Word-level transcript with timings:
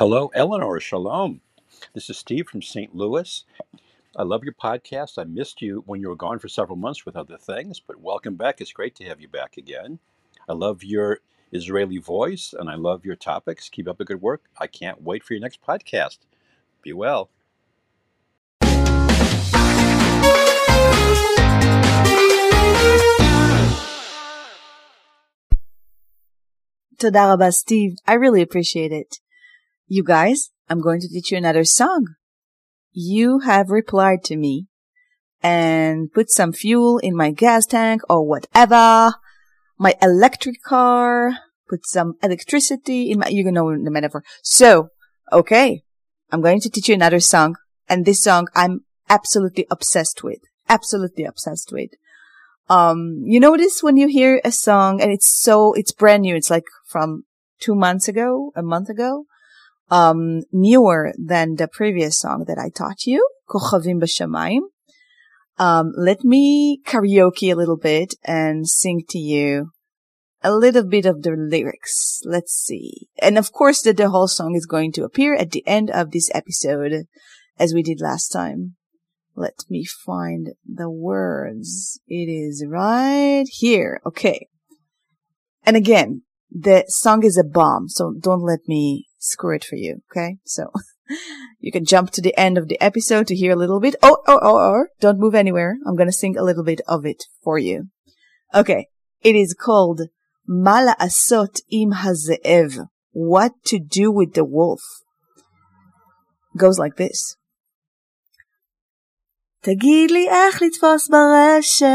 Hello, 0.00 0.30
Eleanor. 0.32 0.80
Shalom. 0.80 1.42
This 1.92 2.08
is 2.08 2.16
Steve 2.16 2.48
from 2.48 2.62
St. 2.62 2.96
Louis. 2.96 3.44
I 4.16 4.22
love 4.22 4.42
your 4.42 4.54
podcast. 4.54 5.18
I 5.18 5.24
missed 5.24 5.60
you 5.60 5.82
when 5.84 6.00
you 6.00 6.08
were 6.08 6.16
gone 6.16 6.38
for 6.38 6.48
several 6.48 6.78
months 6.78 7.04
with 7.04 7.16
other 7.16 7.36
things, 7.36 7.80
but 7.80 8.00
welcome 8.00 8.34
back. 8.34 8.62
It's 8.62 8.72
great 8.72 8.94
to 8.96 9.04
have 9.04 9.20
you 9.20 9.28
back 9.28 9.58
again. 9.58 9.98
I 10.48 10.54
love 10.54 10.82
your 10.82 11.18
Israeli 11.52 11.98
voice 11.98 12.54
and 12.58 12.70
I 12.70 12.76
love 12.76 13.04
your 13.04 13.14
topics. 13.14 13.68
Keep 13.68 13.88
up 13.88 13.98
the 13.98 14.06
good 14.06 14.22
work. 14.22 14.44
I 14.58 14.68
can't 14.68 15.02
wait 15.02 15.22
for 15.22 15.34
your 15.34 15.42
next 15.42 15.60
podcast. 15.60 16.20
Be 16.80 16.94
well. 16.94 17.28
Todaraba 26.96 27.52
Steve, 27.52 27.98
I 28.06 28.14
really 28.14 28.40
appreciate 28.40 28.92
it. 28.92 29.20
You 29.92 30.04
guys, 30.04 30.50
I'm 30.68 30.80
going 30.80 31.00
to 31.00 31.08
teach 31.08 31.32
you 31.32 31.36
another 31.36 31.64
song. 31.64 32.14
You 32.92 33.40
have 33.40 33.70
replied 33.70 34.22
to 34.26 34.36
me 34.36 34.68
and 35.42 36.12
put 36.12 36.30
some 36.30 36.52
fuel 36.52 36.98
in 36.98 37.16
my 37.16 37.32
gas 37.32 37.66
tank 37.66 38.02
or 38.08 38.24
whatever, 38.24 39.14
my 39.78 39.96
electric 40.00 40.62
car, 40.62 41.32
put 41.68 41.88
some 41.88 42.14
electricity 42.22 43.10
in 43.10 43.18
my, 43.18 43.26
you 43.30 43.42
know 43.50 43.68
the 43.72 43.90
metaphor. 43.90 44.22
So, 44.44 44.90
okay, 45.32 45.82
I'm 46.30 46.40
going 46.40 46.60
to 46.60 46.70
teach 46.70 46.88
you 46.88 46.94
another 46.94 47.18
song 47.18 47.56
and 47.88 48.06
this 48.06 48.22
song 48.22 48.46
I'm 48.54 48.84
absolutely 49.08 49.66
obsessed 49.72 50.22
with, 50.22 50.38
absolutely 50.68 51.24
obsessed 51.24 51.72
with. 51.72 51.90
Um, 52.68 53.22
you 53.24 53.40
notice 53.40 53.82
when 53.82 53.96
you 53.96 54.06
hear 54.06 54.40
a 54.44 54.52
song 54.52 55.00
and 55.00 55.10
it's 55.10 55.26
so, 55.28 55.72
it's 55.72 55.90
brand 55.90 56.22
new. 56.22 56.36
It's 56.36 56.48
like 56.48 56.66
from 56.86 57.24
two 57.58 57.74
months 57.74 58.06
ago, 58.06 58.52
a 58.54 58.62
month 58.62 58.88
ago, 58.88 59.24
um, 59.90 60.42
newer 60.52 61.12
than 61.18 61.56
the 61.56 61.68
previous 61.68 62.18
song 62.18 62.44
that 62.46 62.58
I 62.58 62.70
taught 62.70 63.06
you, 63.06 63.28
Kochavim 63.48 64.00
B'Shamayim. 64.00 64.62
Um, 65.58 65.92
let 65.96 66.24
me 66.24 66.80
karaoke 66.86 67.52
a 67.52 67.56
little 67.56 67.76
bit 67.76 68.14
and 68.24 68.66
sing 68.66 69.02
to 69.10 69.18
you 69.18 69.72
a 70.42 70.54
little 70.54 70.84
bit 70.84 71.04
of 71.04 71.22
the 71.22 71.32
lyrics. 71.32 72.22
Let's 72.24 72.54
see. 72.54 73.08
And 73.20 73.36
of 73.36 73.52
course 73.52 73.82
that 73.82 73.98
the 73.98 74.08
whole 74.08 74.28
song 74.28 74.54
is 74.54 74.64
going 74.64 74.92
to 74.92 75.04
appear 75.04 75.34
at 75.34 75.50
the 75.50 75.66
end 75.66 75.90
of 75.90 76.12
this 76.12 76.30
episode 76.34 77.06
as 77.58 77.74
we 77.74 77.82
did 77.82 78.00
last 78.00 78.28
time. 78.28 78.76
Let 79.36 79.64
me 79.68 79.84
find 79.84 80.50
the 80.66 80.90
words. 80.90 82.00
It 82.06 82.28
is 82.28 82.64
right 82.66 83.44
here. 83.46 84.00
Okay. 84.06 84.48
And 85.64 85.76
again, 85.76 86.22
the 86.50 86.84
song 86.88 87.22
is 87.22 87.36
a 87.36 87.44
bomb, 87.44 87.88
so 87.88 88.14
don't 88.18 88.42
let 88.42 88.60
me 88.66 89.09
screw 89.19 89.55
it 89.55 89.63
for 89.63 89.75
you. 89.75 90.01
Okay. 90.11 90.37
So 90.45 90.71
you 91.59 91.71
can 91.71 91.85
jump 91.85 92.11
to 92.11 92.21
the 92.21 92.37
end 92.37 92.57
of 92.57 92.67
the 92.67 92.79
episode 92.81 93.27
to 93.27 93.35
hear 93.35 93.51
a 93.53 93.55
little 93.55 93.79
bit. 93.79 93.95
Oh, 94.01 94.17
oh, 94.27 94.39
oh, 94.41 94.57
oh, 94.57 94.85
don't 94.99 95.19
move 95.19 95.35
anywhere. 95.35 95.77
I'm 95.85 95.95
going 95.95 96.07
to 96.07 96.13
sing 96.13 96.37
a 96.37 96.43
little 96.43 96.63
bit 96.63 96.81
of 96.87 97.05
it 97.05 97.23
for 97.43 97.57
you. 97.57 97.89
Okay. 98.53 98.87
It 99.21 99.35
is 99.35 99.53
called 99.53 100.01
Mala 100.47 100.95
Asot 100.99 101.61
im 101.71 101.93
hazeev. 101.93 102.87
What 103.11 103.53
to 103.65 103.79
do 103.79 104.11
with 104.11 104.33
the 104.33 104.45
wolf. 104.45 104.81
Goes 106.57 106.77
like 106.79 106.97
this. 106.97 107.35
תגיד 109.61 110.11
לי 110.11 110.29
איך 110.29 110.61
לתפוס 110.61 111.09
ברשת 111.09 111.85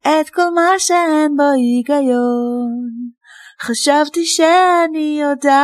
את 0.00 0.30
כל 0.30 0.50
מה 0.54 0.78
שאין 0.78 1.36
בו 1.36 1.42
היגיון. 1.56 3.05
חשבתי 3.61 4.25
שאני 4.25 5.19
יודעת, 5.21 5.57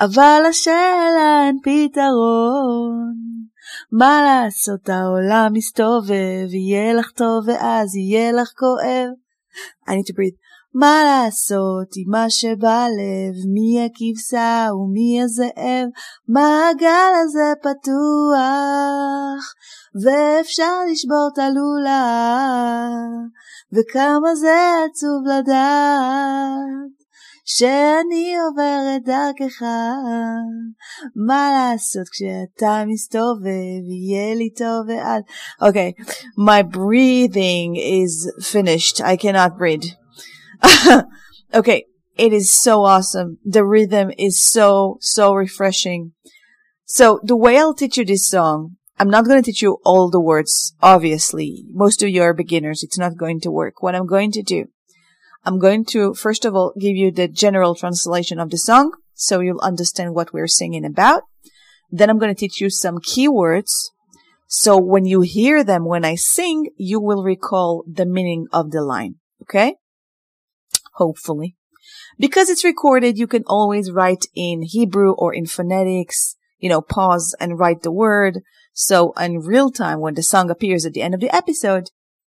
אבל 0.00 0.42
השאלה 0.48 1.42
אין 1.46 1.58
פתרון. 1.62 3.14
מה 3.92 4.22
לעשות 4.22 4.88
העולם 4.88 5.52
מסתובב, 5.52 6.54
יהיה 6.54 6.94
לך 6.94 7.10
טוב 7.10 7.48
ואז 7.48 7.96
יהיה 7.96 8.32
לך 8.32 8.48
כואב. 8.56 9.08
I 9.88 9.92
need 9.92 10.06
to 10.08 10.14
breathe. 10.16 10.43
מה 10.74 11.02
לעשות 11.04 11.88
עם 11.96 12.10
מה 12.10 12.30
שבלב, 12.30 13.34
מי 13.52 13.84
הכבשה 13.84 14.68
ומי 14.72 15.22
הזאב, 15.22 15.88
מעגל 16.28 17.12
הזה 17.22 17.52
פתוח, 17.62 19.44
ואפשר 20.02 20.72
לשבור 20.90 21.28
את 21.32 21.38
הלולה, 21.38 22.88
וכמה 23.72 24.34
זה 24.34 24.56
עצוב 24.90 25.26
לדעת. 25.38 26.94
שאני 27.46 28.36
עוברת 28.38 29.02
דרכך, 29.04 29.62
מה 31.26 31.50
לעשות 31.52 32.08
כשאתה 32.08 32.84
מסתובב, 32.86 33.82
יהיה 33.90 34.34
לי 34.34 34.50
טוב 34.50 34.88
ואז... 34.88 35.22
Okay, 35.62 35.92
my 36.38 36.62
breathing 36.62 37.76
is 37.76 38.32
finished. 38.52 39.00
I 39.00 39.16
cannot 39.16 39.58
breathe. 39.58 40.03
okay, 41.54 41.84
it 42.16 42.32
is 42.32 42.52
so 42.52 42.84
awesome. 42.84 43.38
The 43.44 43.64
rhythm 43.64 44.10
is 44.18 44.44
so, 44.44 44.98
so 45.00 45.34
refreshing. 45.34 46.12
So 46.84 47.20
the 47.22 47.36
way 47.36 47.58
I'll 47.58 47.74
teach 47.74 47.96
you 47.96 48.04
this 48.04 48.28
song, 48.28 48.76
I'm 48.98 49.10
not 49.10 49.24
going 49.24 49.42
to 49.42 49.44
teach 49.44 49.62
you 49.62 49.78
all 49.84 50.10
the 50.10 50.20
words, 50.20 50.74
obviously. 50.80 51.64
Most 51.70 52.02
of 52.02 52.08
you 52.08 52.22
are 52.22 52.34
beginners. 52.34 52.82
It's 52.82 52.98
not 52.98 53.16
going 53.16 53.40
to 53.40 53.50
work. 53.50 53.82
What 53.82 53.94
I'm 53.94 54.06
going 54.06 54.30
to 54.32 54.42
do, 54.42 54.66
I'm 55.44 55.58
going 55.58 55.84
to, 55.86 56.14
first 56.14 56.44
of 56.44 56.54
all, 56.54 56.72
give 56.78 56.94
you 56.94 57.10
the 57.10 57.26
general 57.26 57.74
translation 57.74 58.38
of 58.38 58.50
the 58.50 58.58
song 58.58 58.92
so 59.14 59.40
you'll 59.40 59.60
understand 59.60 60.14
what 60.14 60.32
we're 60.32 60.46
singing 60.46 60.84
about. 60.84 61.24
Then 61.90 62.10
I'm 62.10 62.18
going 62.18 62.34
to 62.34 62.38
teach 62.38 62.60
you 62.60 62.70
some 62.70 62.98
keywords. 62.98 63.90
So 64.46 64.78
when 64.78 65.04
you 65.04 65.22
hear 65.22 65.64
them 65.64 65.84
when 65.84 66.04
I 66.04 66.14
sing, 66.14 66.70
you 66.76 67.00
will 67.00 67.24
recall 67.24 67.84
the 67.90 68.06
meaning 68.06 68.46
of 68.52 68.70
the 68.70 68.82
line. 68.82 69.16
Okay? 69.42 69.76
Hopefully. 70.94 71.56
Because 72.18 72.48
it's 72.48 72.64
recorded, 72.64 73.18
you 73.18 73.26
can 73.26 73.44
always 73.46 73.90
write 73.90 74.26
in 74.34 74.62
Hebrew 74.62 75.12
or 75.12 75.34
in 75.34 75.46
phonetics, 75.46 76.36
you 76.58 76.68
know, 76.68 76.80
pause 76.80 77.34
and 77.40 77.58
write 77.58 77.82
the 77.82 77.92
word. 77.92 78.40
So 78.72 79.12
in 79.12 79.40
real 79.40 79.70
time, 79.70 80.00
when 80.00 80.14
the 80.14 80.22
song 80.22 80.50
appears 80.50 80.86
at 80.86 80.92
the 80.92 81.02
end 81.02 81.14
of 81.14 81.20
the 81.20 81.34
episode, 81.34 81.90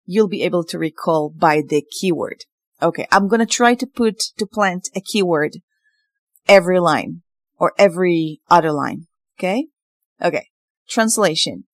you'll 0.05 0.27
be 0.27 0.43
able 0.43 0.63
to 0.65 0.77
recall 0.79 1.29
by 1.29 1.61
the 1.67 1.81
keyword. 1.81 2.45
Okay. 2.81 3.07
I'm 3.11 3.27
going 3.27 3.39
to 3.39 3.45
try 3.45 3.75
to 3.75 3.87
put, 3.87 4.19
to 4.37 4.45
plant 4.45 4.89
a 4.95 5.01
keyword 5.01 5.57
every 6.47 6.79
line 6.79 7.21
or 7.57 7.73
every 7.77 8.41
other 8.49 8.71
line. 8.71 9.07
Okay. 9.37 9.67
Okay. 10.21 10.47
Translation. 10.89 11.65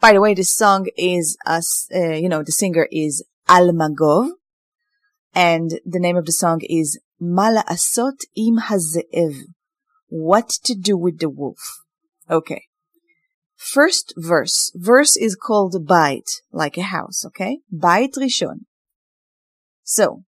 By 0.00 0.12
the 0.12 0.20
way, 0.20 0.34
this 0.34 0.56
song 0.56 0.86
is, 0.96 1.36
uh, 1.46 1.60
you 1.92 2.28
know, 2.28 2.42
the 2.42 2.52
singer 2.52 2.88
is 2.90 3.24
Alma 3.48 3.90
Gov. 3.90 4.30
And 5.34 5.80
the 5.84 6.00
name 6.00 6.16
of 6.16 6.26
the 6.26 6.32
song 6.32 6.60
is 6.62 6.98
Mala 7.20 7.64
Asot 7.68 8.24
im 8.36 8.58
Hazeev. 8.58 9.36
What 10.08 10.48
to 10.64 10.74
do 10.74 10.96
with 10.96 11.20
the 11.20 11.30
wolf. 11.30 11.60
Okay. 12.28 12.64
First 13.56 14.14
verse. 14.16 14.72
Verse 14.74 15.16
is 15.16 15.36
called 15.36 15.86
bait, 15.86 16.24
like 16.50 16.76
a 16.76 16.82
house, 16.82 17.24
okay? 17.26 17.60
Bait 17.70 18.12
Rishon. 18.14 18.64
So, 19.84 20.24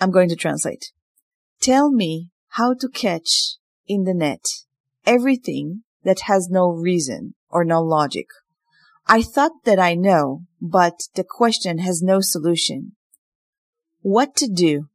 I'm 0.00 0.10
going 0.10 0.28
to 0.28 0.36
translate. 0.36 0.92
Tell 1.60 1.90
me 1.90 2.28
how 2.48 2.74
to 2.74 2.88
catch 2.88 3.56
in 3.86 4.04
the 4.04 4.14
net 4.14 4.44
everything 5.06 5.84
that 6.02 6.20
has 6.20 6.48
no 6.50 6.68
reason 6.68 7.34
or 7.48 7.64
no 7.64 7.80
logic. 7.80 8.26
I 9.06 9.22
thought 9.22 9.64
that 9.64 9.78
I 9.78 9.94
know, 9.94 10.42
but 10.60 10.94
the 11.14 11.24
question 11.24 11.78
has 11.78 12.02
no 12.02 12.20
solution 12.20 12.92
what 14.04 14.36
to 14.36 14.46
do 14.46 14.88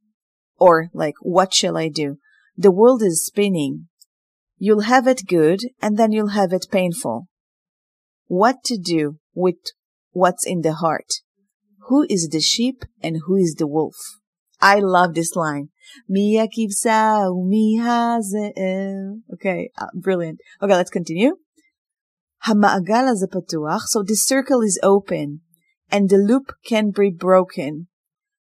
or 0.60 0.90
like, 0.94 1.16
what 1.22 1.52
shall 1.52 1.76
I 1.78 1.90
do? 1.90 2.18
The 2.56 2.72
world 2.72 3.02
is 3.02 3.26
spinning. 3.26 3.88
You'll 4.60 4.82
have 4.82 5.08
it 5.08 5.28
good 5.28 5.62
and 5.82 5.98
then 5.98 6.12
you'll 6.12 6.38
have 6.38 6.54
it 6.54 6.68
painful. 6.72 7.28
What 8.28 8.58
to 8.66 8.78
do 8.78 9.18
with 9.34 9.56
what's 10.12 10.46
in 10.46 10.62
the 10.62 10.74
heart? 10.74 11.12
Who 11.88 12.06
is 12.08 12.30
the 12.30 12.40
sheep 12.40 12.86
and 13.02 13.22
who 13.26 13.36
is 13.36 13.56
the 13.56 13.66
wolf? 13.66 13.96
I 14.62 14.80
love 14.80 15.16
this 15.16 15.36
line. 15.36 15.70
Mia 16.08 16.48
kivsa 16.48 17.32
umihazel. 17.34 19.22
Okay, 19.34 19.72
uh, 19.76 19.88
brilliant. 19.96 20.40
Okay, 20.62 20.76
let's 20.76 20.92
continue. 20.92 21.38
Hama'agal 22.46 23.26
patuach. 23.34 23.82
So 23.88 24.04
the 24.04 24.16
circle 24.16 24.62
is 24.62 24.80
open 24.84 25.42
and 25.90 26.10
the 26.10 26.18
loop 26.18 26.52
can 26.64 26.92
be 26.92 27.10
broken. 27.10 27.88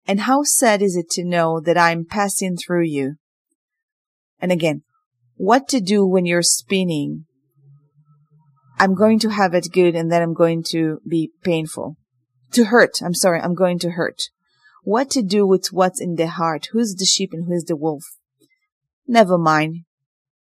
And 0.07 0.21
how 0.21 0.43
sad 0.43 0.83
is 0.83 0.97
it 0.97 1.11
to 1.11 1.25
know 1.25 1.61
that 1.61 1.77
I'm 1.77 2.05
passing 2.05 2.57
through 2.57 2.85
you? 2.85 3.17
And 4.41 4.53
again, 4.53 4.83
what 5.37 5.69
to 5.69 5.81
do 5.81 6.07
when 6.07 6.27
you're 6.27 6.43
spinning? 6.43 7.25
I'm 8.79 8.95
going 8.95 9.19
to 9.21 9.31
have 9.31 9.55
it 9.55 9.73
good 9.73 9.95
and 9.95 10.13
then 10.13 10.23
I'm 10.23 10.35
going 10.35 10.63
to 10.69 11.01
be 11.09 11.31
painful. 11.43 11.97
To 12.53 12.67
hurt. 12.67 13.03
I'm 13.03 13.15
sorry. 13.15 13.41
I'm 13.41 13.55
going 13.55 13.79
to 13.81 13.91
hurt. 13.91 14.23
What 14.85 15.11
to 15.11 15.23
do 15.23 15.47
with 15.47 15.69
what's 15.73 16.01
in 16.01 16.15
the 16.15 16.29
heart? 16.29 16.69
Who's 16.73 16.95
the 16.95 17.05
sheep 17.05 17.31
and 17.33 17.47
who's 17.47 17.65
the 17.65 17.77
wolf? 17.77 18.05
never 19.07 19.39
mind. 19.39 19.85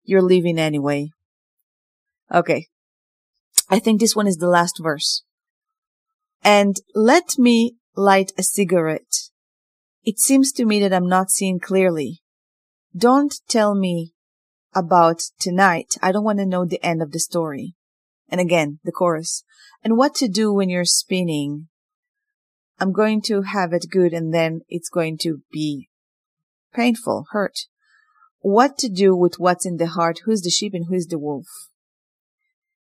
You're 0.03 0.21
leaving 0.21 0.59
anyway. 0.59 1.09
Okay. 2.33 2.67
I 3.69 3.79
think 3.79 4.00
this 4.00 4.15
one 4.15 4.27
is 4.27 4.38
the 4.38 4.47
last 4.47 4.79
verse. 4.81 5.23
And 6.44 6.75
let 6.95 7.38
me 7.38 7.75
light 7.95 8.31
a 8.38 8.44
cigarette. 8.44 9.28
It 10.03 10.19
seems 10.19 10.51
to 10.53 10.65
me 10.65 10.79
that 10.79 10.93
I'm 10.93 11.07
not 11.07 11.29
seeing 11.29 11.59
clearly. 11.59 12.21
Don't 12.95 13.35
tell 13.47 13.75
me 13.75 14.13
about 14.73 15.21
tonight. 15.39 15.95
I 16.01 16.11
don't 16.11 16.23
want 16.23 16.39
to 16.39 16.45
know 16.45 16.65
the 16.65 16.83
end 16.83 17.01
of 17.01 17.11
the 17.11 17.19
story. 17.19 17.75
And 18.29 18.39
again, 18.39 18.79
the 18.83 18.91
chorus. 18.91 19.43
And 19.83 19.97
what 19.97 20.15
to 20.15 20.27
do 20.27 20.53
when 20.53 20.69
you're 20.69 20.85
spinning. 20.85 21.67
I'm 22.79 22.93
going 22.93 23.21
to 23.23 23.41
have 23.41 23.73
it 23.73 23.87
good 23.91 24.13
and 24.13 24.33
then 24.33 24.61
it's 24.69 24.89
going 24.89 25.17
to 25.19 25.41
be 25.51 25.89
painful, 26.73 27.25
hurt. 27.31 27.59
What 28.39 28.77
to 28.77 28.89
do 28.89 29.15
with 29.15 29.35
what's 29.37 29.65
in 29.65 29.77
the 29.77 29.87
heart? 29.87 30.21
Who's 30.23 30.41
the 30.41 30.49
sheep 30.49 30.73
and 30.73 30.85
who's 30.87 31.07
the 31.07 31.19
wolf? 31.19 31.47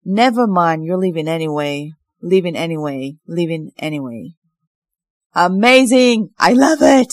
Never 0.05 0.47
mind, 0.47 0.85
you're 0.85 0.99
leaving 0.99 1.29
anyway. 1.29 1.93
Leaving 2.21 2.57
anyway. 2.57 3.17
Leaving 3.27 3.71
anyway. 3.79 4.33
Amazing! 5.37 6.31
I 6.39 6.55
love 6.55 6.79
it! 6.81 7.13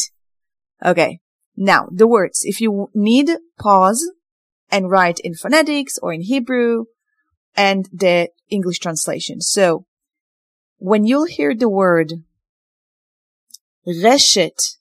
Okay. 0.83 1.19
Now, 1.57 1.89
the 1.91 2.07
words. 2.07 2.43
If 2.45 2.61
you 2.61 2.89
need, 2.95 3.29
pause 3.59 4.09
and 4.71 4.89
write 4.89 5.19
in 5.19 5.35
phonetics 5.35 5.97
or 6.01 6.13
in 6.13 6.21
Hebrew 6.21 6.85
and 7.53 7.89
the 7.91 8.29
English 8.49 8.79
translation. 8.79 9.41
So, 9.41 9.85
when 10.77 11.03
you'll 11.05 11.25
hear 11.25 11.53
the 11.53 11.67
word 11.67 12.13
reshet, 13.85 14.77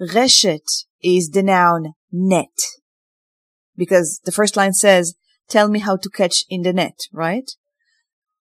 reshet 0.00 0.86
is 1.02 1.28
the 1.30 1.42
noun 1.42 1.92
net. 2.10 2.58
Because 3.76 4.22
the 4.24 4.32
first 4.32 4.56
line 4.56 4.72
says, 4.72 5.16
tell 5.50 5.68
me 5.68 5.80
how 5.80 5.98
to 5.98 6.08
catch 6.08 6.44
in 6.48 6.62
the 6.62 6.72
net, 6.72 6.98
right? 7.12 7.50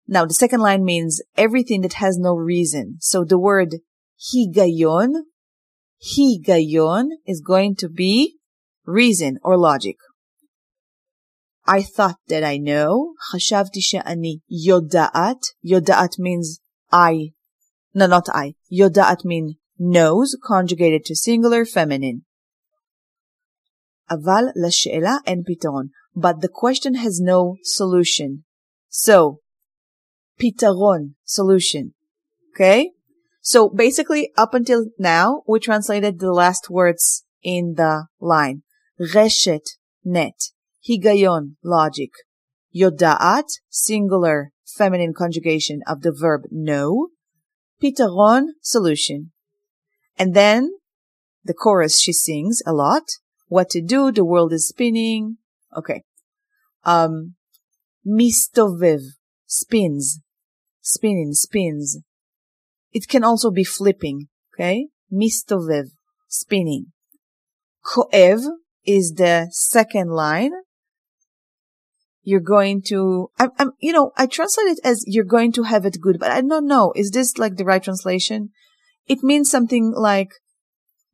Now, 0.07 0.27
the 0.27 0.35
second 0.35 0.61
line 0.61 0.85
means 0.85 1.23
everything 1.39 1.81
that 1.81 1.95
has 1.95 2.19
no 2.19 2.35
reason. 2.35 2.99
So 3.01 3.25
the 3.25 3.39
word 3.39 3.77
higayon, 4.22 5.24
higayon 6.02 7.10
is 7.26 7.42
going 7.42 7.76
to 7.76 7.90
be 7.90 8.38
reason 8.86 9.40
or 9.44 9.58
logic. 9.58 9.98
I 11.68 11.82
thought 11.82 12.18
that 12.30 12.44
I 12.44 12.58
know. 12.58 13.14
חשבתי 13.32 13.82
שאני 13.82 14.40
יודעת. 14.68 15.42
יודעת 15.64 16.14
means 16.20 16.60
I. 16.92 17.34
No, 17.94 18.08
not 18.08 18.30
I. 18.30 18.54
יודעת 18.72 19.26
mean 19.26 19.56
knows, 19.78 20.38
conjugated 20.42 21.04
to 21.06 21.16
singular, 21.16 21.66
feminine. 21.66 22.22
אבל 24.10 24.44
לשאלה 24.66 25.16
אין 25.26 25.44
פתרון. 25.46 25.88
But 26.16 26.42
the 26.42 26.48
question 26.48 26.96
has 26.96 27.20
no 27.20 27.58
solution. 27.64 28.44
So, 28.90 29.40
pitaron, 30.40 31.16
solution. 31.26 31.94
Okay? 32.54 32.92
So 33.43 33.69
basically, 33.69 34.33
up 34.37 34.55
until 34.55 34.87
now, 34.99 35.43
we 35.47 35.61
translated 35.61 36.19
the 36.19 36.33
last 36.33 36.71
words 36.71 37.25
in 37.43 37.75
the 37.77 38.07
line. 38.21 38.63
Reshet, 38.99 39.77
net. 40.05 40.51
Higayon, 40.89 41.57
logic. 41.63 42.11
Yodaat, 42.75 43.49
singular, 43.69 44.53
feminine 44.65 45.13
conjugation 45.13 45.83
of 45.87 46.03
the 46.03 46.13
verb 46.13 46.43
know. 46.51 47.09
Pitaron, 47.83 48.47
solution. 48.63 49.33
And 50.19 50.35
then, 50.35 50.71
the 51.45 51.55
chorus 51.55 52.01
she 52.01 52.13
sings 52.13 52.63
a 52.65 52.73
lot. 52.73 53.03
What 53.49 53.69
to 53.71 53.83
do, 53.83 54.13
the 54.13 54.25
world 54.25 54.53
is 54.53 54.69
spinning. 54.69 55.39
Okay. 55.77 56.05
Um, 56.85 57.35
mistovev, 58.07 59.03
spins 59.47 60.21
spinning, 60.83 61.33
spins. 61.33 61.99
It 62.93 63.09
can 63.09 63.25
also 63.25 63.51
be 63.51 63.65
flipping, 63.65 64.29
okay? 64.55 64.89
Mistovev, 65.13 65.91
spinning. 66.29 66.93
Koev 67.85 68.45
is 68.85 69.15
the 69.17 69.49
second 69.51 70.11
line. 70.11 70.53
You're 72.23 72.41
going 72.41 72.83
to, 72.87 73.31
I'm, 73.39 73.51
I'm, 73.59 73.71
you 73.81 73.93
know, 73.93 74.13
I 74.17 74.27
translate 74.27 74.69
it 74.69 74.79
as 74.85 75.05
you're 75.07 75.25
going 75.25 75.53
to 75.53 75.65
have 75.65 75.85
it 75.85 76.01
good, 76.01 76.19
but 76.21 76.31
I 76.31 76.41
don't 76.41 76.67
know. 76.67 76.93
Is 76.95 77.11
this 77.11 77.39
like 77.39 77.57
the 77.57 77.65
right 77.65 77.83
translation? 77.83 78.51
It 79.09 79.25
means 79.25 79.51
something 79.51 79.93
like 79.97 80.29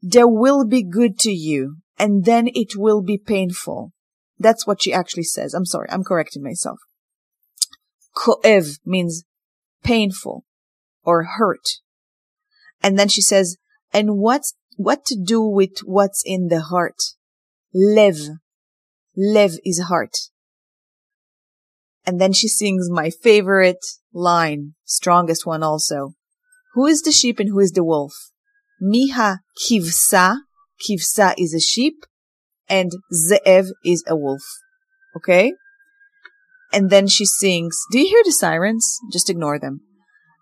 there 0.02 0.28
will 0.28 0.66
be 0.66 0.82
good 0.82 1.18
to 1.20 1.30
you 1.30 1.76
and 1.98 2.24
then 2.24 2.48
it 2.54 2.76
will 2.76 3.02
be 3.02 3.16
painful. 3.16 3.92
That's 4.38 4.66
what 4.66 4.82
she 4.82 4.92
actually 4.92 5.24
says. 5.24 5.54
I'm 5.54 5.64
sorry. 5.64 5.88
I'm 5.90 6.04
correcting 6.04 6.42
myself. 6.42 6.78
Koev 8.14 8.78
means 8.84 9.24
painful 9.82 10.44
or 11.08 11.24
hurt. 11.38 11.80
And 12.82 12.98
then 12.98 13.08
she 13.08 13.22
says, 13.22 13.56
and 13.94 14.18
what's, 14.18 14.52
what 14.76 15.06
to 15.06 15.16
do 15.16 15.42
with 15.42 15.78
what's 15.86 16.22
in 16.26 16.48
the 16.48 16.60
heart? 16.60 16.98
Lev. 17.74 18.18
Lev 19.16 19.52
is 19.64 19.80
heart. 19.88 20.16
And 22.04 22.20
then 22.20 22.34
she 22.34 22.46
sings 22.46 22.90
my 22.90 23.08
favorite 23.08 23.84
line, 24.12 24.74
strongest 24.84 25.46
one 25.46 25.62
also. 25.62 26.12
Who 26.74 26.84
is 26.84 27.00
the 27.00 27.10
sheep 27.10 27.40
and 27.40 27.48
who 27.48 27.60
is 27.60 27.72
the 27.72 27.84
wolf? 27.84 28.12
Miha 28.82 29.38
kivsa. 29.64 30.40
Kivsa 30.86 31.34
is 31.38 31.54
a 31.54 31.60
sheep 31.60 32.04
and 32.68 32.92
ze'ev 33.12 33.70
is 33.82 34.04
a 34.06 34.14
wolf. 34.14 34.42
Okay? 35.16 35.54
And 36.70 36.90
then 36.90 37.06
she 37.08 37.24
sings, 37.24 37.78
do 37.90 37.98
you 37.98 38.08
hear 38.08 38.22
the 38.24 38.32
sirens? 38.32 38.98
Just 39.10 39.30
ignore 39.30 39.58
them. 39.58 39.80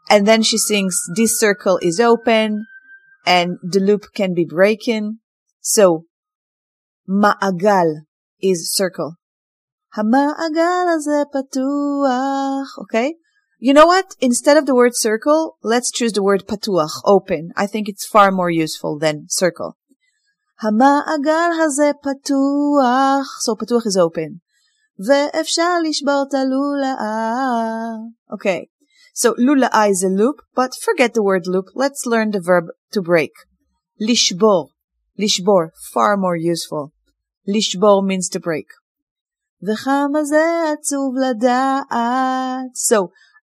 And 0.10 0.28
then 0.28 0.42
she 0.42 0.58
sings, 0.58 0.98
this 1.16 1.40
circle 1.40 1.80
is 1.82 2.00
open 2.00 2.66
and 3.26 3.58
the 3.64 3.80
loop 3.80 4.08
can 4.14 4.34
be 4.34 4.46
breaking. 4.46 5.20
So, 5.62 6.06
ma'agal 7.08 8.02
is 8.42 8.74
circle. 8.74 9.16
המעגל 9.98 10.88
הזה 10.96 11.24
פתוח, 11.34 12.80
okay? 12.84 13.14
You 13.60 13.74
know 13.74 13.86
what? 13.86 14.16
Instead 14.20 14.58
of 14.58 14.66
the 14.66 14.74
word 14.74 14.96
circle, 14.96 15.58
let's 15.62 15.92
choose 15.92 16.14
the 16.14 16.24
word 16.24 16.48
patuach, 16.48 16.96
open. 17.06 17.52
I 17.56 17.68
think 17.68 17.88
it's 17.88 18.06
far 18.06 18.32
more 18.32 18.50
useful 18.50 18.98
than 18.98 19.26
circle. 19.30 19.76
המעגל 20.62 21.52
הזה 21.64 21.92
פתוח, 22.04 23.26
so 23.46 23.56
patuach 23.56 23.86
is 23.86 23.98
open. 23.98 24.40
ואפשר 25.08 25.80
לשבור 25.84 26.26
את 26.28 26.34
הלולאה. 26.34 27.00
Okay. 28.34 28.66
So 29.16 29.34
lula'a 29.34 29.90
is 29.90 30.04
a 30.04 30.08
loop, 30.08 30.42
but 30.56 30.74
forget 30.82 31.14
the 31.14 31.24
word 31.24 31.48
loop. 31.48 31.66
Let's 31.76 32.06
learn 32.06 32.32
the 32.32 32.40
verb 32.42 32.66
to 32.92 33.02
break. 33.02 33.32
Lishbor. 34.02 34.68
Lishbor, 35.20 35.72
far 35.94 36.18
more 36.18 36.36
useful. 36.36 36.94
Lishbor 37.48 38.04
means 38.04 38.30
to 38.30 38.40
break. 38.40 38.68
So, 39.64 39.78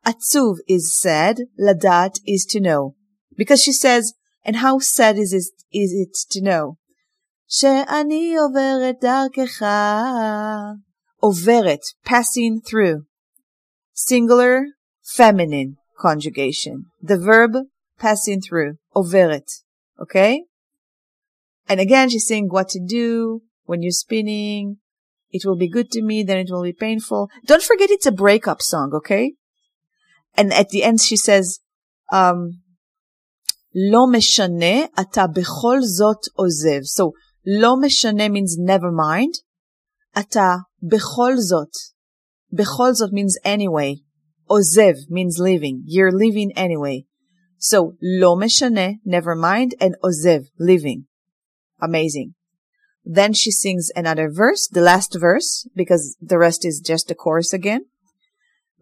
atzuv 0.06 0.56
is 0.68 0.98
sad, 0.98 1.42
ladat 1.60 2.20
is 2.26 2.46
to 2.46 2.60
know. 2.60 2.94
Because 3.36 3.62
she 3.62 3.72
says, 3.72 4.14
and 4.44 4.56
how 4.56 4.78
sad 4.78 5.18
is 5.18 5.32
it, 5.32 5.44
is 5.72 5.92
it 5.92 6.16
to 6.30 6.40
know? 6.40 6.78
שאני 7.48 8.36
עוברת 8.36 8.96
דרכך. 9.00 9.62
עוברת, 11.20 11.80
passing 12.04 12.60
through. 12.60 13.04
Singular, 13.94 14.60
feminine 15.10 15.76
conjugation. 15.98 16.86
The 17.02 17.18
verb 17.18 17.52
passing 17.98 18.40
through, 18.40 18.78
overet. 18.94 19.62
Okay? 20.00 20.44
And 21.68 21.80
again, 21.80 22.10
she's 22.10 22.26
saying 22.26 22.48
what 22.48 22.68
to 22.70 22.80
do 22.80 23.42
when 23.64 23.82
you're 23.82 23.90
spinning. 23.90 24.78
It 25.30 25.44
will 25.44 25.56
be 25.56 25.68
good 25.68 25.90
to 25.92 26.02
me, 26.02 26.22
then 26.22 26.38
it 26.38 26.48
will 26.50 26.62
be 26.62 26.72
painful. 26.72 27.28
Don't 27.44 27.62
forget 27.62 27.90
it's 27.90 28.06
a 28.06 28.12
breakup 28.12 28.62
song, 28.62 28.92
okay? 28.94 29.34
And 30.36 30.52
at 30.52 30.68
the 30.68 30.84
end 30.84 31.00
she 31.00 31.16
says, 31.16 31.60
um, 32.12 32.62
לא 33.74 34.06
משנה, 34.12 34.84
אתה 35.00 35.26
בכל 35.26 35.78
זאת 35.82 36.20
עוזב. 36.34 36.80
So, 36.80 37.10
לא 37.60 37.76
משנה 37.80 38.26
means 38.26 38.58
never 38.58 38.90
mind. 38.90 39.42
אתה 40.18 40.54
בכל 40.82 41.32
זאת. 41.36 41.72
בכל 42.52 42.92
זאת 42.92 43.10
means 43.10 43.46
anyway. 43.46 44.00
Ozev 44.50 45.10
means 45.10 45.38
leaving. 45.38 45.82
You're 45.84 46.12
leaving 46.12 46.52
anyway. 46.56 47.04
So, 47.58 47.94
lo 48.02 48.36
meshane, 48.36 49.00
never 49.04 49.34
mind, 49.34 49.74
and 49.80 49.96
ozev, 50.04 50.46
leaving. 50.58 51.06
Amazing. 51.80 52.34
Then 53.04 53.32
she 53.32 53.50
sings 53.50 53.90
another 53.94 54.28
verse, 54.30 54.68
the 54.68 54.80
last 54.80 55.16
verse, 55.18 55.66
because 55.74 56.16
the 56.20 56.38
rest 56.38 56.64
is 56.64 56.80
just 56.80 57.08
the 57.08 57.14
chorus 57.14 57.52
again. 57.52 57.86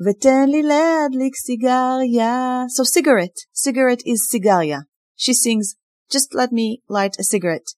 ותן 0.00 0.48
לי 0.50 0.62
להדליק 0.62 1.36
סיגריה. 1.36 2.64
So 2.68 2.82
cigarette. 2.84 3.46
Cigarette 3.52 4.02
is 4.04 4.28
cigaria. 4.28 4.86
She 5.16 5.32
sings, 5.32 5.76
just 6.10 6.34
let 6.34 6.50
me 6.52 6.82
light 6.88 7.16
a 7.18 7.24
cigarette. 7.24 7.74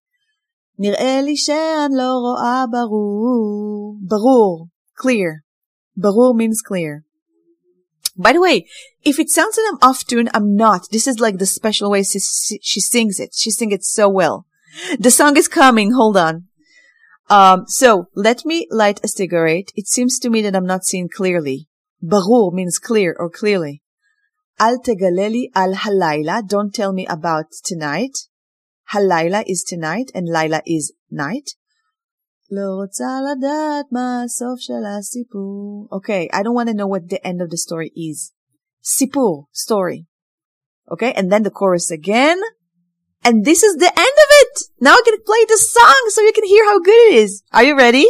נראה 0.79 1.21
לי 1.23 1.37
שאני 1.37 1.95
לא 1.97 2.13
רואה 2.25 2.65
ברור. 2.71 3.97
ברור, 4.01 4.67
clear. 5.03 5.43
ברור 5.97 6.35
means 6.39 6.61
clear. 6.63 7.03
By 8.18 8.34
the 8.34 8.42
way, 8.42 8.68
if 9.04 9.20
it 9.20 9.30
sounds 9.30 9.56
that 9.56 9.72
I'm 9.72 9.90
off 9.90 10.06
tune, 10.06 10.30
I'm 10.34 10.56
not. 10.56 10.88
This 10.92 11.08
is 11.08 11.20
like 11.20 11.38
the 11.38 11.46
special 11.46 11.90
way 11.90 12.04
she, 12.04 12.20
she 12.20 12.80
sings 12.80 13.20
it. 13.20 13.32
She 13.34 13.52
sings 13.52 13.74
it 13.74 13.84
so 13.84 14.10
well. 14.10 14.46
The 15.00 15.12
song 15.12 15.38
is 15.38 15.48
coming. 15.48 15.94
Hold 15.94 16.18
on. 16.18 16.48
Um, 17.30 17.66
so 17.68 18.08
let 18.16 18.46
me 18.46 18.68
light 18.70 19.00
a 19.04 19.08
cigarette. 19.08 19.70
It 19.76 19.88
seems 19.88 20.20
to 20.20 20.30
me 20.30 20.42
that 20.42 20.56
I'm 20.56 20.66
not 20.66 20.84
seeing 20.84 21.10
clearly. 21.10 21.68
Barur 22.04 22.52
means 22.52 22.80
clear 22.80 23.16
or 23.18 23.30
clearly. 23.30 23.82
Al 24.60 24.80
tegaleli 24.80 25.46
al 25.56 25.74
halayla. 25.74 26.48
Don't 26.48 26.74
tell 26.74 26.92
me 26.92 27.06
about 27.08 27.46
tonight. 27.64 28.18
Halayla 28.94 29.44
is 29.48 29.64
tonight 29.64 30.12
and 30.14 30.28
Lila 30.28 30.62
is 30.66 30.94
night. 31.10 31.52
לא 32.51 32.83
רוצה 32.83 33.05
לדעת 33.31 33.87
מה 33.93 34.23
הסוף 34.25 34.61
של 34.61 34.85
הסיפור. 34.99 35.89
Okay, 35.93 36.29
I 36.33 36.43
don't 36.43 36.55
want 36.55 36.69
to 36.69 36.75
know 36.75 36.87
what 36.87 37.09
the 37.09 37.21
end 37.27 37.41
of 37.41 37.51
the 37.51 37.59
story 37.59 37.91
is. 37.97 38.33
סיפור, 38.85 39.47
story. 39.53 40.07
Okay, 40.91 41.13
and 41.13 41.33
then 41.33 41.43
the 41.43 41.51
chorus 41.51 41.91
again. 41.91 42.39
And 43.25 43.45
this 43.45 43.63
is 43.65 43.75
the 43.77 43.93
end 44.07 44.17
of 44.25 44.31
it! 44.43 44.55
Now 44.81 44.93
I 44.93 45.03
can 45.05 45.19
play 45.31 45.45
the 45.49 45.59
song 45.59 46.03
so 46.11 46.21
you 46.21 46.33
can 46.33 46.47
hear 46.47 46.65
how 46.65 46.79
good 46.79 47.03
it 47.09 47.15
is. 47.15 47.43
Are 47.53 47.65
you 47.65 47.77
ready? 47.77 48.07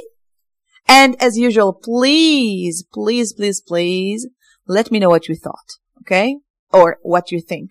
And 0.86 1.16
as 1.20 1.38
usual, 1.38 1.72
please, 1.72 2.84
please, 2.92 3.32
please, 3.32 3.60
please, 3.60 4.26
let 4.66 4.90
me 4.90 4.98
know 4.98 5.08
what 5.08 5.28
you 5.28 5.34
thought. 5.34 5.70
Okay? 6.02 6.36
Or 6.72 6.98
what 7.02 7.32
you 7.32 7.40
think. 7.40 7.70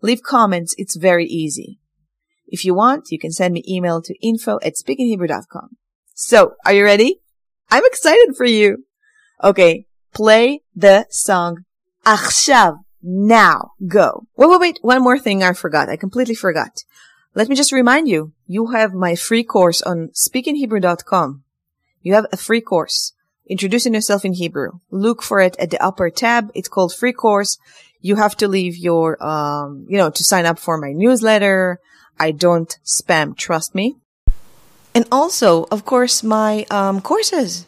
Leave 0.00 0.22
comments. 0.22 0.74
It's 0.78 0.96
very 0.96 1.26
easy. 1.26 1.80
If 2.46 2.64
you 2.64 2.74
want, 2.74 3.10
you 3.10 3.18
can 3.18 3.32
send 3.32 3.54
me 3.54 3.64
email 3.68 4.00
to 4.02 4.14
info 4.22 4.58
at 4.62 4.74
speakinghebrew.com. 4.74 5.70
So, 6.20 6.54
are 6.64 6.72
you 6.72 6.84
ready? 6.84 7.20
I'm 7.70 7.84
excited 7.84 8.36
for 8.36 8.44
you. 8.44 8.84
Okay, 9.42 9.86
play 10.12 10.62
the 10.74 11.06
song. 11.10 11.64
עכשיו. 12.04 12.78
Now. 13.02 13.72
Go. 13.86 14.26
Wait, 14.36 14.48
wait, 14.48 14.60
wait. 14.60 14.78
One 14.82 15.02
more 15.02 15.18
thing 15.18 15.42
I 15.42 15.52
forgot. 15.52 15.88
I 15.88 15.96
completely 15.96 16.34
forgot. 16.34 16.82
Let 17.34 17.48
me 17.48 17.54
just 17.54 17.70
remind 17.70 18.08
you. 18.08 18.32
You 18.46 18.68
have 18.68 18.94
my 18.94 19.14
free 19.14 19.44
course 19.44 19.80
on 19.82 20.08
speakinghebrew.com. 20.08 21.44
You 22.02 22.14
have 22.14 22.26
a 22.32 22.36
free 22.36 22.60
course. 22.60 23.12
Introducing 23.48 23.94
yourself 23.94 24.24
in 24.24 24.32
Hebrew. 24.32 24.80
Look 24.90 25.22
for 25.22 25.40
it 25.40 25.54
at 25.58 25.70
the 25.70 25.80
upper 25.80 26.10
tab. 26.10 26.50
It's 26.54 26.68
called 26.68 26.94
free 26.94 27.12
course. 27.12 27.58
You 28.00 28.16
have 28.16 28.36
to 28.38 28.48
leave 28.48 28.76
your, 28.76 29.22
um, 29.24 29.86
you 29.88 29.98
know, 29.98 30.10
to 30.10 30.24
sign 30.24 30.46
up 30.46 30.58
for 30.58 30.76
my 30.76 30.92
newsletter. 30.92 31.78
I 32.18 32.32
don't 32.32 32.76
spam. 32.84 33.36
Trust 33.36 33.74
me. 33.74 33.98
And 34.94 35.06
also, 35.12 35.66
of 35.70 35.84
course, 35.84 36.22
my 36.22 36.64
um, 36.70 37.00
courses. 37.00 37.66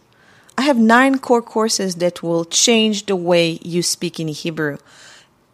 I 0.57 0.63
have 0.63 0.79
nine 0.79 1.19
core 1.19 1.43
courses 1.43 1.97
that 1.97 2.23
will 2.23 2.45
change 2.45 3.07
the 3.07 3.15
way 3.15 3.59
you 3.63 3.83
speak 3.83 4.19
in 4.19 4.29
Hebrew. 4.29 4.79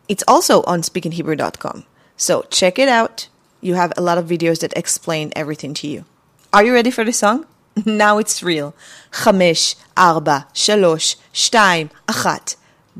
It's 0.09 0.25
also 0.26 0.62
on 0.62 0.83
speakinghebrew.com. 0.83 1.85
So 2.17 2.43
check 2.50 2.79
it 2.79 2.88
out. 2.88 3.29
You 3.61 3.75
have 3.75 3.93
a 3.97 4.03
lot 4.03 4.19
of 4.19 4.26
videos 4.26 4.61
that 4.61 4.73
explain 4.76 5.33
everything 5.35 5.75
to 5.75 5.87
you. 5.88 6.05
Are 6.53 6.64
you 6.64 6.73
ready 6.73 6.91
for 6.91 7.05
the 7.05 7.12
song? 7.12 7.47
now 7.85 8.19
it's 8.19 8.43
real. 8.43 8.75
חמש, 9.12 9.76
ארבע, 9.99 10.38
שלוש, 10.55 11.17
שתיים, 11.33 11.87
אחת. 12.07 12.55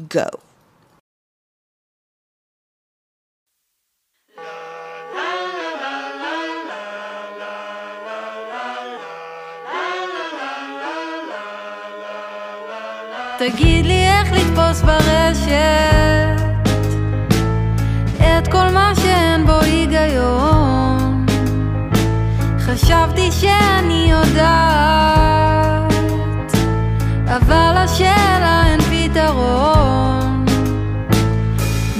Go. 0.09 0.29
תגיד 13.39 13.86
לי 13.86 14.08
איך 14.08 14.31
לתפוס 14.31 14.81
ברשת 14.81 16.41
את 18.17 18.48
כל 18.51 18.69
מה 18.74 18.91
שאין 18.96 19.46
בו 19.46 19.60
היגיון. 19.62 21.25
חשבתי 22.60 23.31
שאני 23.31 24.12
יודעת 24.12 25.93
אבל 27.27 27.74
השאלה 27.77 28.63
אין 28.65 28.81
פתרון. 28.81 30.46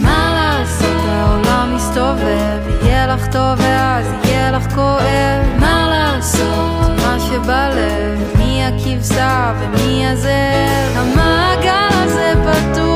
מה 0.02 0.34
לעשות? 0.34 1.06
העולם 1.08 1.76
מסתובב 1.76 2.84
יהיה 2.84 3.08
לך 3.08 3.28
טוב 3.28 3.60
ואז 3.60 4.06
יהיה 4.24 4.52
לך 4.52 4.76
כואב. 4.76 5.60
מה 5.60 5.88
לעשות? 5.90 6.90
מה 6.98 7.18
שבלב 7.20 8.39
הכבשה 8.70 9.54
ומי 9.60 10.08
הזאב 10.08 10.96
המעגל 10.96 11.90
הזה 11.92 12.34
פתוח 12.44 12.89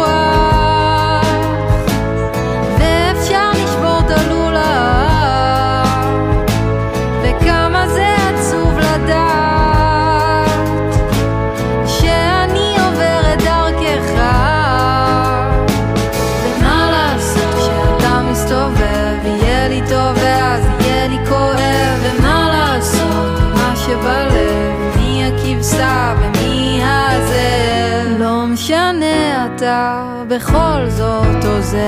אתה 29.64 30.24
בכל 30.28 30.90
זאת 30.90 31.46
עוזר. 31.46 31.88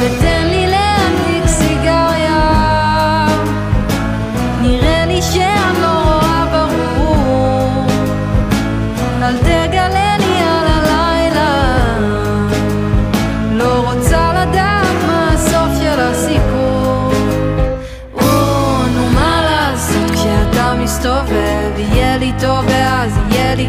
ותן 0.00 0.46
לי 0.46 0.64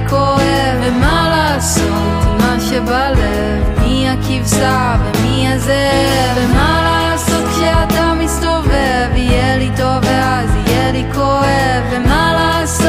כואב 0.10 0.78
ומה 0.84 1.30
לעשות? 1.30 2.24
עם 2.28 2.38
מה 2.38 2.60
שבלב 2.60 3.80
מי 3.82 4.10
הכבשה 4.10 4.96
ומי 5.04 5.54
הזאב? 5.54 6.38
ומה 6.38 6.82
לעשות 7.10 7.44
כשאתה 7.50 8.14
מסתובב? 8.14 9.10
יהיה 9.16 9.58
לי 9.58 9.70
טוב 9.78 10.04
ואז 10.04 10.50
יהיה 10.56 10.92
לי 10.92 11.06
כואב 11.14 11.84
ומה 11.92 12.34
לעשות 12.34 12.85